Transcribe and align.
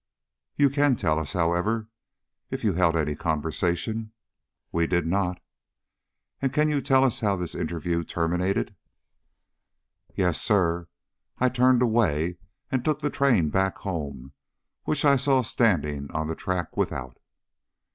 "You 0.55 0.71
can 0.71 0.95
tell 0.95 1.19
us, 1.19 1.33
however, 1.33 1.87
if 2.49 2.63
you 2.63 2.73
held 2.73 2.95
any 2.97 3.13
conversation?" 3.15 4.13
"We 4.71 4.87
did 4.87 5.05
not." 5.05 5.39
"And 6.41 6.51
you 6.57 6.77
can 6.77 6.83
tell 6.83 7.05
us 7.05 7.19
how 7.19 7.35
the 7.35 7.55
interview 7.59 8.03
terminated?" 8.03 8.73
"Yes, 10.15 10.41
sir. 10.41 10.87
I 11.37 11.49
turned 11.49 11.83
away 11.83 12.39
and 12.71 12.83
took 12.83 13.01
the 13.01 13.11
train 13.11 13.51
back 13.51 13.77
home, 13.77 14.33
which 14.85 15.05
I 15.05 15.17
saw 15.17 15.43
standing 15.43 16.09
on 16.09 16.27
the 16.27 16.35
track 16.35 16.75
without." 16.75 17.17